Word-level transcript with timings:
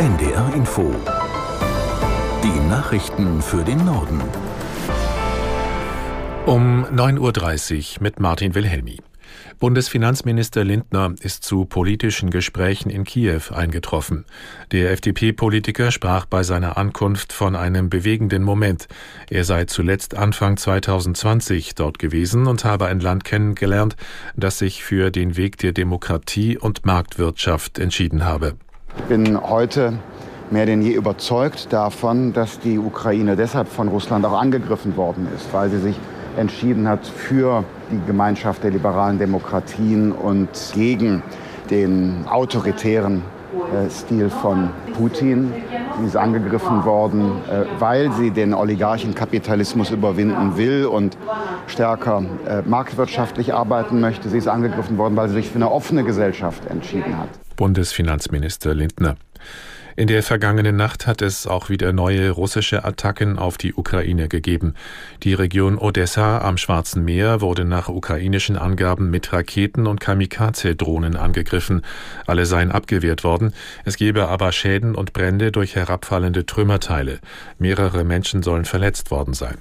NDR 0.00 0.54
Info. 0.54 0.94
Die 2.42 2.68
Nachrichten 2.70 3.42
für 3.42 3.62
den 3.62 3.84
Norden. 3.84 4.22
Um 6.46 6.86
9.30 6.86 7.98
Uhr 7.98 8.02
mit 8.02 8.18
Martin 8.18 8.54
Wilhelmi. 8.54 8.96
Bundesfinanzminister 9.58 10.64
Lindner 10.64 11.12
ist 11.20 11.44
zu 11.44 11.66
politischen 11.66 12.30
Gesprächen 12.30 12.88
in 12.88 13.04
Kiew 13.04 13.52
eingetroffen. 13.52 14.24
Der 14.72 14.90
FDP-Politiker 14.92 15.90
sprach 15.90 16.24
bei 16.24 16.44
seiner 16.44 16.78
Ankunft 16.78 17.34
von 17.34 17.54
einem 17.54 17.90
bewegenden 17.90 18.42
Moment. 18.42 18.88
Er 19.28 19.44
sei 19.44 19.66
zuletzt 19.66 20.16
Anfang 20.16 20.56
2020 20.56 21.74
dort 21.74 21.98
gewesen 21.98 22.46
und 22.46 22.64
habe 22.64 22.86
ein 22.86 23.00
Land 23.00 23.24
kennengelernt, 23.24 23.96
das 24.34 24.56
sich 24.56 24.82
für 24.82 25.10
den 25.10 25.36
Weg 25.36 25.58
der 25.58 25.72
Demokratie 25.72 26.56
und 26.56 26.86
Marktwirtschaft 26.86 27.78
entschieden 27.78 28.24
habe. 28.24 28.56
Ich 28.96 29.04
bin 29.04 29.40
heute 29.40 29.94
mehr 30.50 30.66
denn 30.66 30.82
je 30.82 30.92
überzeugt 30.92 31.72
davon, 31.72 32.32
dass 32.32 32.58
die 32.58 32.78
Ukraine 32.78 33.36
deshalb 33.36 33.68
von 33.68 33.88
Russland 33.88 34.24
auch 34.24 34.38
angegriffen 34.38 34.96
worden 34.96 35.28
ist, 35.34 35.52
weil 35.52 35.70
sie 35.70 35.78
sich 35.78 35.96
entschieden 36.36 36.88
hat 36.88 37.06
für 37.06 37.64
die 37.90 38.00
Gemeinschaft 38.06 38.62
der 38.62 38.70
liberalen 38.70 39.18
Demokratien 39.18 40.12
und 40.12 40.48
gegen 40.74 41.22
den 41.70 42.24
autoritären 42.28 43.22
äh, 43.74 43.90
Stil 43.90 44.30
von 44.30 44.70
Putin. 44.96 45.52
Sie 46.00 46.06
ist 46.06 46.16
angegriffen 46.16 46.84
worden, 46.84 47.32
äh, 47.48 47.64
weil 47.80 48.12
sie 48.12 48.30
den 48.30 48.54
Oligarchenkapitalismus 48.54 49.90
überwinden 49.90 50.56
will 50.56 50.86
und 50.86 51.16
stärker 51.66 52.22
äh, 52.46 52.62
marktwirtschaftlich 52.62 53.54
arbeiten 53.54 54.00
möchte. 54.00 54.28
Sie 54.28 54.38
ist 54.38 54.48
angegriffen 54.48 54.98
worden, 54.98 55.16
weil 55.16 55.28
sie 55.28 55.34
sich 55.34 55.48
für 55.48 55.56
eine 55.56 55.70
offene 55.70 56.04
Gesellschaft 56.04 56.66
entschieden 56.66 57.18
hat. 57.18 57.28
Bundesfinanzminister 57.60 58.72
Lindner. 58.74 59.16
In 59.94 60.06
der 60.06 60.22
vergangenen 60.22 60.76
Nacht 60.76 61.06
hat 61.06 61.20
es 61.20 61.46
auch 61.46 61.68
wieder 61.68 61.92
neue 61.92 62.30
russische 62.30 62.86
Attacken 62.86 63.38
auf 63.38 63.58
die 63.58 63.74
Ukraine 63.74 64.28
gegeben. 64.28 64.72
Die 65.24 65.34
Region 65.34 65.76
Odessa 65.76 66.38
am 66.38 66.56
Schwarzen 66.56 67.04
Meer 67.04 67.42
wurde 67.42 67.66
nach 67.66 67.90
ukrainischen 67.90 68.56
Angaben 68.56 69.10
mit 69.10 69.30
Raketen 69.34 69.86
und 69.86 70.00
Kamikaze-Drohnen 70.00 71.16
angegriffen. 71.16 71.82
Alle 72.26 72.46
seien 72.46 72.72
abgewehrt 72.72 73.24
worden. 73.24 73.52
Es 73.84 73.98
gebe 73.98 74.28
aber 74.28 74.52
Schäden 74.52 74.94
und 74.94 75.12
Brände 75.12 75.52
durch 75.52 75.76
herabfallende 75.76 76.46
Trümmerteile. 76.46 77.18
Mehrere 77.58 78.04
Menschen 78.04 78.42
sollen 78.42 78.64
verletzt 78.64 79.10
worden 79.10 79.34
sein. 79.34 79.58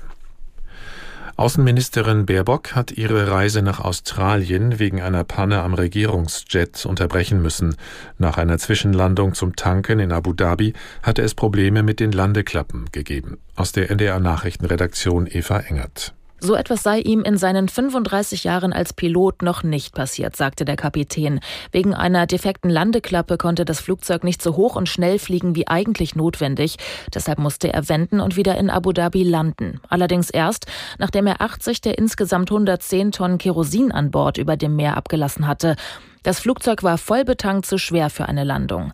Außenministerin 1.39 2.25
Baerbock 2.25 2.75
hat 2.75 2.91
ihre 2.91 3.31
Reise 3.31 3.61
nach 3.61 3.79
Australien 3.79 4.77
wegen 4.77 5.01
einer 5.01 5.23
Panne 5.23 5.61
am 5.61 5.73
Regierungsjet 5.73 6.85
unterbrechen 6.85 7.41
müssen. 7.41 7.77
Nach 8.17 8.37
einer 8.37 8.57
Zwischenlandung 8.57 9.35
zum 9.35 9.55
Tanken 9.55 9.99
in 9.99 10.11
Abu 10.11 10.33
Dhabi 10.33 10.73
hatte 11.01 11.21
es 11.21 11.35
Probleme 11.35 11.81
mit 11.81 12.01
den 12.01 12.11
Landeklappen 12.11 12.87
gegeben. 12.91 13.37
Aus 13.55 13.71
der 13.71 13.89
NDR 13.89 14.19
Nachrichtenredaktion 14.19 15.27
Eva 15.27 15.59
Engert. 15.61 16.13
So 16.39 16.55
etwas 16.55 16.83
sei 16.83 16.99
ihm 16.99 17.21
in 17.21 17.37
seinen 17.37 17.67
35 17.67 18.43
Jahren 18.43 18.73
als 18.73 18.93
Pilot 18.93 19.41
noch 19.41 19.63
nicht 19.63 19.93
passiert, 19.93 20.35
sagte 20.35 20.65
der 20.65 20.75
Kapitän. 20.75 21.39
Wegen 21.71 21.93
einer 21.93 22.27
defekten 22.27 22.69
Landeklappe 22.69 23.37
konnte 23.37 23.65
das 23.65 23.79
Flugzeug 23.79 24.23
nicht 24.23 24.41
so 24.41 24.55
hoch 24.55 24.75
und 24.75 24.87
schnell 24.87 25.19
fliegen 25.19 25.55
wie 25.55 25.67
eigentlich 25.67 26.15
notwendig. 26.15 26.77
Deshalb 27.13 27.39
musste 27.39 27.73
er 27.73 27.89
wenden 27.89 28.19
und 28.19 28.35
wieder 28.35 28.57
in 28.57 28.69
Abu 28.69 28.93
Dhabi 28.93 29.23
landen. 29.23 29.81
Allerdings 29.89 30.29
erst, 30.29 30.65
nachdem 30.97 31.27
er 31.27 31.41
80 31.41 31.81
der 31.81 31.97
insgesamt 31.97 32.51
110 32.51 33.11
Tonnen 33.11 33.37
Kerosin 33.37 33.91
an 33.91 34.11
Bord 34.11 34.37
über 34.37 34.57
dem 34.57 34.75
Meer 34.75 34.97
abgelassen 34.97 35.47
hatte. 35.47 35.75
Das 36.23 36.39
Flugzeug 36.39 36.83
war 36.83 36.97
voll 36.97 37.23
betankt 37.23 37.65
zu 37.65 37.77
schwer 37.77 38.09
für 38.09 38.27
eine 38.27 38.43
Landung. 38.43 38.91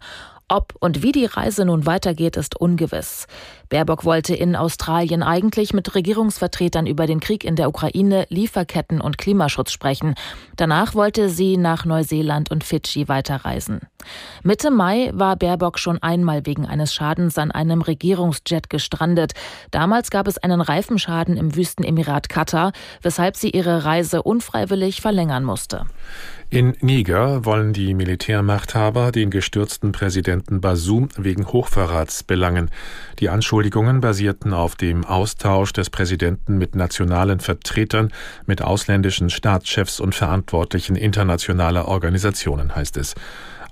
Ob 0.47 0.75
und 0.79 1.01
wie 1.01 1.11
die 1.11 1.25
Reise 1.25 1.65
nun 1.65 1.87
weitergeht, 1.87 2.37
ist 2.37 2.55
ungewiss. 2.55 3.25
Baerbock 3.69 4.05
wollte 4.05 4.35
in 4.35 4.55
Australien 4.55 5.23
eigentlich 5.23 5.73
mit 5.73 5.95
Regierungsvertretern 5.95 6.85
über 6.85 7.07
den 7.07 7.19
Krieg 7.19 7.43
in 7.43 7.55
der 7.55 7.67
Ukraine, 7.67 8.27
Lieferketten 8.29 9.01
und 9.01 9.17
Klimaschutz 9.17 9.71
sprechen. 9.71 10.13
Danach 10.55 10.93
wollte 10.93 11.29
sie 11.29 11.57
nach 11.57 11.85
Neuseeland 11.85 12.51
und 12.51 12.63
Fidschi 12.63 13.07
weiterreisen. 13.07 13.81
Mitte 14.43 14.71
Mai 14.71 15.11
war 15.13 15.35
Baerbock 15.35 15.79
schon 15.79 16.01
einmal 16.01 16.45
wegen 16.45 16.65
eines 16.65 16.93
Schadens 16.93 17.37
an 17.37 17.51
einem 17.51 17.81
Regierungsjet 17.81 18.69
gestrandet. 18.69 19.33
Damals 19.71 20.09
gab 20.09 20.27
es 20.27 20.37
einen 20.37 20.61
Reifenschaden 20.61 21.37
im 21.37 21.55
Wüstenemirat 21.55 22.29
Katar, 22.29 22.71
weshalb 23.01 23.35
sie 23.35 23.49
ihre 23.49 23.85
Reise 23.85 24.23
unfreiwillig 24.23 25.01
verlängern 25.01 25.43
musste. 25.43 25.85
In 26.51 26.77
Niger 26.79 27.43
wollen 27.43 27.73
die 27.73 27.95
Militärmachthaber 27.95 29.11
den 29.11 29.31
gestürzten 29.31 29.91
Präsidenten 29.91 30.61
Basum 30.61 31.09
wegen 31.17 31.47
Hochverrats 31.47 32.23
belangen. 32.23 32.69
Die 33.19 33.29
Anschuldigungen 33.29 33.99
basierten 33.99 34.53
auf 34.53 34.75
dem 34.75 35.03
Austausch 35.05 35.73
des 35.73 35.89
Präsidenten 35.89 36.57
mit 36.59 36.75
nationalen 36.75 37.39
Vertretern, 37.39 38.13
mit 38.45 38.61
ausländischen 38.61 39.31
Staatschefs 39.31 39.99
und 39.99 40.13
Verantwortlichen 40.13 40.95
internationaler 40.95 41.87
Organisationen, 41.87 42.75
heißt 42.75 42.97
es. 42.97 43.15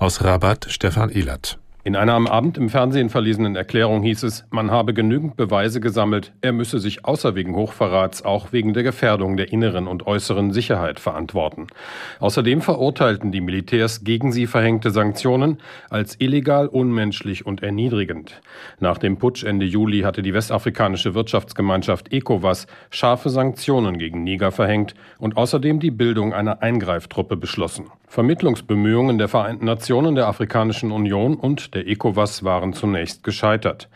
Aus 0.04 0.22
Rabat 0.22 0.68
Stefan 0.70 1.10
Ehlert. 1.12 1.63
In 1.86 1.98
einer 1.98 2.14
am 2.14 2.28
Abend 2.28 2.58
im 2.58 2.70
Fernsehen 2.70 3.10
verlesenen 3.10 3.58
Erklärung 3.58 4.04
hieß 4.04 4.24
es, 4.24 4.46
man 4.52 4.72
habe 4.72 4.94
genügend 4.94 5.36
Beweise 5.36 5.82
gesammelt, 5.82 6.32
er 6.40 6.54
müsse 6.54 6.80
sich 6.80 7.04
außer 7.04 7.36
wegen 7.36 7.58
Hochverrats 7.58 8.24
auch 8.24 8.54
wegen 8.54 8.74
der 8.74 8.84
Gefährdung 8.84 9.36
der 9.36 9.52
inneren 9.52 9.88
und 9.88 10.08
äußeren 10.08 10.54
Sicherheit 10.54 11.02
verantworten. 11.02 11.68
Außerdem 12.22 12.62
verurteilten 12.62 13.34
die 13.34 13.42
Militärs 13.42 14.06
gegen 14.06 14.32
sie 14.32 14.48
verhängte 14.48 14.92
Sanktionen 14.92 15.58
als 15.90 16.16
illegal, 16.22 16.68
unmenschlich 16.68 17.46
und 17.46 17.62
erniedrigend. 17.62 18.40
Nach 18.80 18.98
dem 18.98 19.18
Putsch 19.18 19.44
Ende 19.44 19.66
Juli 19.66 20.04
hatte 20.04 20.22
die 20.22 20.34
westafrikanische 20.34 21.16
Wirtschaftsgemeinschaft 21.16 22.14
ECOWAS 22.14 22.66
scharfe 22.92 23.30
Sanktionen 23.30 23.98
gegen 23.98 24.24
Niger 24.24 24.54
verhängt 24.54 24.94
und 25.18 25.36
außerdem 25.36 25.82
die 25.82 25.92
Bildung 25.92 26.34
einer 26.34 26.62
Eingreiftruppe 26.62 27.36
beschlossen. 27.36 27.88
Vermittlungsbemühungen 28.08 29.18
der 29.18 29.28
Vereinten 29.28 29.66
Nationen, 29.66 30.14
der 30.14 30.28
Afrikanischen 30.28 30.92
Union 30.92 31.34
und 31.34 31.73
der 31.74 31.88
ECOWAS 31.88 32.44
waren 32.44 32.74
zunächst 32.74 33.24
gescheitert. 33.24 33.90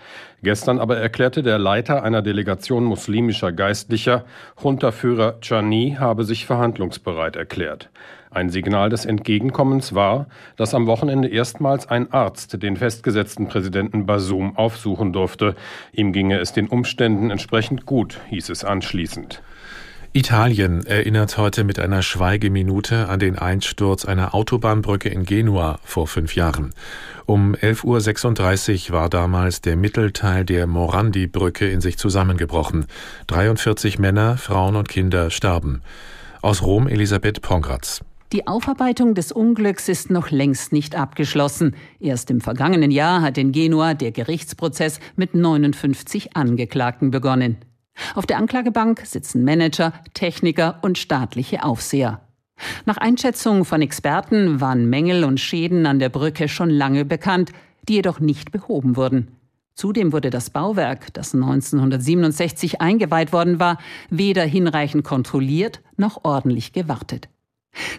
Gestern 0.43 0.79
aber 0.79 0.97
erklärte 0.97 1.43
der 1.43 1.57
Leiter 1.57 2.03
einer 2.03 2.21
Delegation 2.21 2.83
muslimischer 2.83 3.51
Geistlicher, 3.51 4.25
Junta-Führer 4.61 5.39
Chani, 5.41 5.97
habe 5.99 6.23
sich 6.23 6.45
verhandlungsbereit 6.45 7.35
erklärt. 7.35 7.89
Ein 8.29 8.49
Signal 8.49 8.89
des 8.89 9.05
Entgegenkommens 9.05 9.95
war, 9.95 10.27
dass 10.57 10.73
am 10.73 10.85
Wochenende 10.85 11.27
erstmals 11.27 11.87
ein 11.87 12.11
Arzt 12.11 12.61
den 12.61 12.75
festgesetzten 12.75 13.47
Präsidenten 13.47 14.05
Basum 14.05 14.57
aufsuchen 14.57 15.13
durfte. 15.13 15.55
Ihm 15.93 16.11
ginge 16.11 16.37
es 16.39 16.53
den 16.53 16.67
Umständen 16.67 17.31
entsprechend 17.31 17.85
gut, 17.85 18.19
hieß 18.29 18.49
es 18.49 18.63
anschließend. 18.63 19.41
Italien 20.13 20.85
erinnert 20.85 21.37
heute 21.37 21.63
mit 21.63 21.79
einer 21.79 22.01
Schweigeminute 22.01 23.09
an 23.09 23.19
den 23.19 23.37
Einsturz 23.37 24.05
einer 24.05 24.33
Autobahnbrücke 24.33 25.09
in 25.09 25.25
Genua 25.25 25.79
vor 25.83 26.07
fünf 26.07 26.35
Jahren. 26.35 26.71
Um 27.25 27.53
11.36 27.53 28.89
Uhr 28.89 28.95
war 28.97 29.09
damals 29.09 29.61
der 29.61 29.75
Mittelteil 29.75 30.45
der 30.45 30.65
Morandi-Brücke 30.65 31.69
in 31.69 31.81
sich 31.81 31.97
zusammengebrochen. 31.97 32.85
43 33.27 33.99
Männer, 33.99 34.37
Frauen 34.37 34.75
und 34.75 34.89
Kinder 34.89 35.29
starben. 35.29 35.81
Aus 36.41 36.63
Rom 36.63 36.87
Elisabeth 36.87 37.41
Pongratz. 37.41 38.01
Die 38.33 38.47
Aufarbeitung 38.47 39.13
des 39.13 39.31
Unglücks 39.31 39.87
ist 39.87 40.09
noch 40.09 40.31
längst 40.31 40.73
nicht 40.73 40.95
abgeschlossen. 40.95 41.75
Erst 41.99 42.29
im 42.29 42.41
vergangenen 42.41 42.91
Jahr 42.91 43.21
hat 43.21 43.37
in 43.37 43.51
Genua 43.51 43.93
der 43.93 44.11
Gerichtsprozess 44.11 44.99
mit 45.15 45.35
59 45.35 46.35
Angeklagten 46.35 47.11
begonnen. 47.11 47.57
Auf 48.15 48.25
der 48.25 48.37
Anklagebank 48.37 49.01
sitzen 49.05 49.43
Manager, 49.43 49.93
Techniker 50.13 50.79
und 50.81 50.97
staatliche 50.97 51.63
Aufseher. 51.63 52.21
Nach 52.85 52.97
Einschätzung 52.97 53.65
von 53.65 53.81
Experten 53.81 54.61
waren 54.61 54.89
Mängel 54.89 55.23
und 55.23 55.39
Schäden 55.39 55.85
an 55.85 55.99
der 55.99 56.09
Brücke 56.09 56.47
schon 56.47 56.69
lange 56.69 57.05
bekannt, 57.05 57.51
die 57.87 57.95
jedoch 57.95 58.19
nicht 58.19 58.51
behoben 58.51 58.95
wurden. 58.95 59.27
Zudem 59.75 60.11
wurde 60.11 60.31
das 60.31 60.49
Bauwerk, 60.49 61.13
das 61.13 61.35
1967 61.35 62.81
eingeweiht 62.81 63.31
worden 63.31 63.59
war, 63.59 63.77
weder 64.09 64.43
hinreichend 64.43 65.03
kontrolliert 65.03 65.81
noch 65.97 66.23
ordentlich 66.23 66.73
gewartet. 66.73 67.29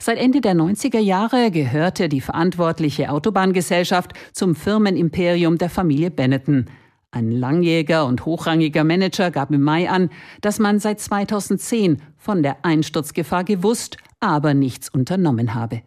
Seit 0.01 0.19
Ende 0.19 0.41
der 0.41 0.55
90er 0.55 0.99
Jahre 0.99 1.53
gehörte 1.53 2.09
die 2.09 2.21
verantwortliche 2.21 3.11
Autobahngesellschaft 3.11 4.13
zum 4.33 4.57
Firmenimperium 4.57 5.57
der 5.57 5.71
Familie 5.71 6.11
Benetton. 6.11 6.67
Ein 7.11 7.31
langjähriger 7.31 8.05
und 8.05 8.27
hochrangiger 8.27 8.85
Manager 8.85 9.31
gab 9.31 9.51
im 9.51 9.63
Mai 9.63 9.89
an, 9.89 10.11
dass 10.43 10.59
man 10.59 10.79
seit 10.79 11.01
2010 11.01 12.03
von 12.19 12.43
der 12.43 12.67
Einsturzgefahr 12.67 13.45
gewusst, 13.45 13.97
aber 14.21 14.53
nichts 14.53 14.91
unternommen 14.91 15.55
habe. 15.55 15.81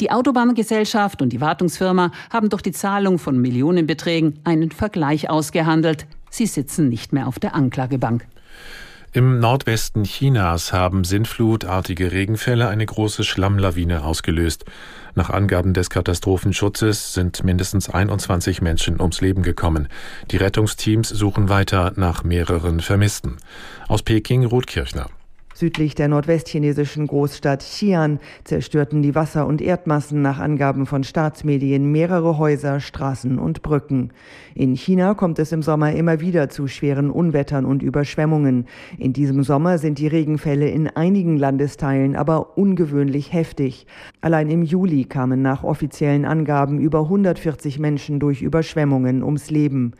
Die 0.00 0.10
Autobahngesellschaft 0.10 1.22
und 1.22 1.32
die 1.32 1.40
Wartungsfirma 1.40 2.10
haben 2.30 2.50
durch 2.50 2.60
die 2.60 2.72
Zahlung 2.72 3.18
von 3.18 3.40
Millionenbeträgen 3.40 4.40
einen 4.44 4.70
Vergleich 4.70 5.30
ausgehandelt. 5.30 6.06
Sie 6.28 6.46
sitzen 6.46 6.90
nicht 6.90 7.14
mehr 7.14 7.28
auf 7.28 7.38
der 7.38 7.54
Anklagebank. 7.54 8.26
Im 9.14 9.40
Nordwesten 9.40 10.04
Chinas 10.04 10.74
haben 10.74 11.02
sintflutartige 11.02 12.12
Regenfälle 12.12 12.68
eine 12.68 12.84
große 12.84 13.24
Schlammlawine 13.24 14.04
ausgelöst. 14.04 14.66
Nach 15.18 15.30
Angaben 15.30 15.74
des 15.74 15.90
Katastrophenschutzes 15.90 17.12
sind 17.12 17.42
mindestens 17.42 17.90
21 17.90 18.62
Menschen 18.62 19.00
ums 19.00 19.20
Leben 19.20 19.42
gekommen. 19.42 19.88
Die 20.30 20.36
Rettungsteams 20.36 21.08
suchen 21.08 21.48
weiter 21.48 21.92
nach 21.96 22.22
mehreren 22.22 22.78
Vermissten. 22.78 23.38
Aus 23.88 24.04
Peking 24.04 24.44
Ruth 24.44 24.68
Kirchner. 24.68 25.10
Südlich 25.58 25.96
der 25.96 26.06
nordwestchinesischen 26.06 27.08
Großstadt 27.08 27.62
Xi'an 27.62 28.20
zerstörten 28.44 29.02
die 29.02 29.16
Wasser- 29.16 29.44
und 29.44 29.60
Erdmassen 29.60 30.22
nach 30.22 30.38
Angaben 30.38 30.86
von 30.86 31.02
Staatsmedien 31.02 31.90
mehrere 31.90 32.38
Häuser, 32.38 32.78
Straßen 32.78 33.40
und 33.40 33.62
Brücken. 33.62 34.12
In 34.54 34.76
China 34.76 35.14
kommt 35.14 35.40
es 35.40 35.50
im 35.50 35.62
Sommer 35.62 35.92
immer 35.94 36.20
wieder 36.20 36.48
zu 36.48 36.68
schweren 36.68 37.10
Unwettern 37.10 37.64
und 37.64 37.82
Überschwemmungen. 37.82 38.66
In 38.98 39.12
diesem 39.12 39.42
Sommer 39.42 39.78
sind 39.78 39.98
die 39.98 40.06
Regenfälle 40.06 40.68
in 40.68 40.86
einigen 40.86 41.36
Landesteilen 41.36 42.14
aber 42.14 42.56
ungewöhnlich 42.56 43.32
heftig. 43.32 43.88
Allein 44.20 44.50
im 44.50 44.62
Juli 44.62 45.06
kamen 45.06 45.42
nach 45.42 45.64
offiziellen 45.64 46.24
Angaben 46.24 46.78
über 46.78 47.00
140 47.00 47.80
Menschen 47.80 48.20
durch 48.20 48.42
Überschwemmungen 48.42 49.24
ums 49.24 49.50
Leben. 49.50 49.94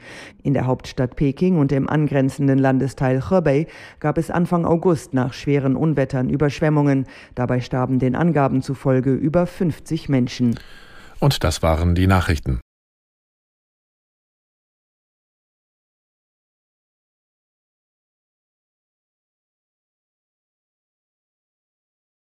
In 0.45 0.55
der 0.55 0.67
Hauptstadt 0.67 1.17
Peking 1.17 1.59
und 1.59 1.73
im 1.73 1.89
angrenzenden 1.89 2.61
Landesteil 2.61 3.29
Hebei 3.29 3.67
gab 3.99 4.19
es 4.19 4.31
Anfang 4.31 4.65
August 4.65 5.15
nach 5.15 5.33
schweren 5.49 5.77
Unwettern 5.77 6.29
Überschwemmungen. 6.29 7.07
Dabei 7.35 7.63
starben 7.63 7.99
den 7.99 8.15
Angaben 8.15 8.61
zufolge 8.61 9.15
über 9.15 9.47
50 9.47 10.11
Menschen. 10.11 10.59
Und 11.21 11.43
das 11.43 11.63
waren 11.63 11.95
die 11.95 12.07
Nachrichten. 12.07 12.61